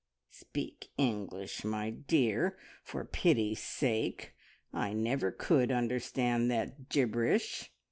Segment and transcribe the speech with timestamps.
[0.31, 4.33] "Speak English, my dear, for pity's sake!
[4.73, 7.69] I never could understand that gibberish.